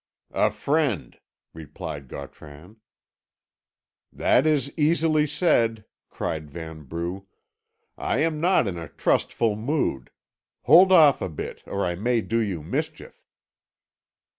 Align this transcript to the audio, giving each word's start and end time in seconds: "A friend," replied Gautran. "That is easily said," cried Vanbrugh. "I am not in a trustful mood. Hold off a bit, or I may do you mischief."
"A 0.33 0.49
friend," 0.49 1.19
replied 1.53 2.07
Gautran. 2.07 2.77
"That 4.11 4.47
is 4.47 4.75
easily 4.75 5.27
said," 5.27 5.85
cried 6.09 6.49
Vanbrugh. 6.49 7.27
"I 7.99 8.17
am 8.21 8.41
not 8.41 8.67
in 8.67 8.79
a 8.79 8.87
trustful 8.89 9.55
mood. 9.55 10.09
Hold 10.63 10.91
off 10.91 11.21
a 11.21 11.29
bit, 11.29 11.61
or 11.67 11.85
I 11.85 11.93
may 11.93 12.21
do 12.21 12.39
you 12.39 12.63
mischief." 12.63 13.27